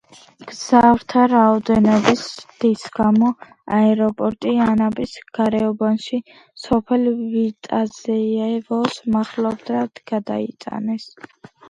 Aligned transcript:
მგზავრთა 0.43 1.23
რაოდენობის 1.31 2.21
ზრდის 2.29 2.85
გამო 2.99 3.29
აეროპორტი 3.79 4.55
ანაპის 4.67 5.13
გარეუბანში, 5.39 6.21
სოფელ 6.65 7.09
ვიტიაზევოს 7.21 9.01
მახლობლად 9.19 10.07
გადაიტანეს. 10.15 11.11